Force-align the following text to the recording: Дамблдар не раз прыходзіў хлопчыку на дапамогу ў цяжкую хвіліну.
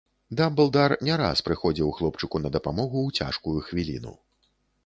Дамблдар 0.37 0.95
не 1.09 1.17
раз 1.21 1.43
прыходзіў 1.49 1.93
хлопчыку 1.99 2.37
на 2.47 2.53
дапамогу 2.57 2.99
ў 3.07 3.29
цяжкую 3.29 3.55
хвіліну. 3.67 4.17